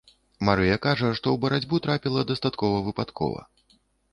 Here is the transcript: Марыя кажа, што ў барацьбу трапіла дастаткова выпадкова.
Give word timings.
Марыя 0.47 0.77
кажа, 0.85 1.09
што 1.19 1.27
ў 1.33 1.37
барацьбу 1.43 1.81
трапіла 1.85 2.25
дастаткова 2.33 2.81
выпадкова. 2.89 3.49